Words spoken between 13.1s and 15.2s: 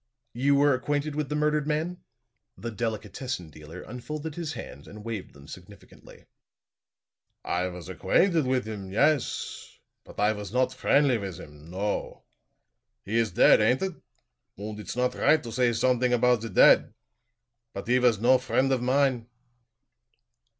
is dead, ain't it? Und it's not